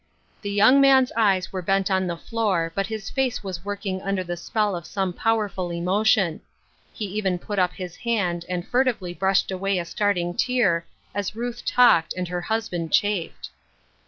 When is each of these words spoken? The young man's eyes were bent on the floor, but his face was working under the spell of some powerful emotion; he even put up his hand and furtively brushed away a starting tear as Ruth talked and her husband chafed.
The 0.41 0.49
young 0.49 0.81
man's 0.81 1.11
eyes 1.15 1.53
were 1.53 1.61
bent 1.61 1.91
on 1.91 2.07
the 2.07 2.17
floor, 2.17 2.71
but 2.73 2.87
his 2.87 3.11
face 3.11 3.43
was 3.43 3.63
working 3.63 4.01
under 4.01 4.23
the 4.23 4.35
spell 4.35 4.75
of 4.75 4.87
some 4.87 5.13
powerful 5.13 5.69
emotion; 5.69 6.41
he 6.91 7.05
even 7.05 7.37
put 7.37 7.59
up 7.59 7.73
his 7.73 7.97
hand 7.97 8.43
and 8.49 8.67
furtively 8.67 9.13
brushed 9.13 9.51
away 9.51 9.77
a 9.77 9.85
starting 9.85 10.35
tear 10.35 10.87
as 11.13 11.35
Ruth 11.35 11.63
talked 11.63 12.15
and 12.17 12.29
her 12.29 12.41
husband 12.41 12.91
chafed. 12.91 13.49